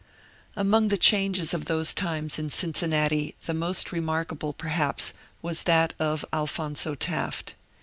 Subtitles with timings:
[0.55, 6.25] Among the changes of those times in Cincinnati the most remarkable, perhaps, was that of
[6.33, 7.53] Alphonzo Taft.